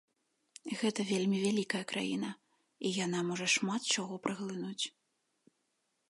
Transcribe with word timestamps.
Гэта 0.79 1.01
вельмі 1.09 1.37
вялікая 1.41 1.81
краіна, 1.91 2.31
і 2.89 2.93
яна 3.05 3.19
можа 3.29 3.47
шмат 3.57 3.81
чаго 3.97 4.15
праглынуць. 4.25 4.85